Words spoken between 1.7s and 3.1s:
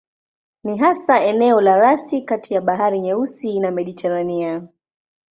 rasi kati ya Bahari